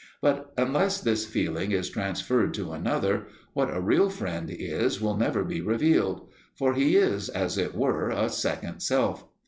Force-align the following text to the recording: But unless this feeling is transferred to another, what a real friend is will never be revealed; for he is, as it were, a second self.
But 0.19 0.51
unless 0.57 0.99
this 0.99 1.27
feeling 1.27 1.71
is 1.73 1.87
transferred 1.91 2.55
to 2.55 2.71
another, 2.73 3.27
what 3.53 3.69
a 3.71 3.79
real 3.79 4.09
friend 4.09 4.49
is 4.49 4.99
will 4.99 5.15
never 5.15 5.43
be 5.43 5.61
revealed; 5.61 6.27
for 6.57 6.73
he 6.73 6.95
is, 6.97 7.29
as 7.29 7.55
it 7.55 7.75
were, 7.75 8.09
a 8.09 8.27
second 8.31 8.79
self. 8.81 9.27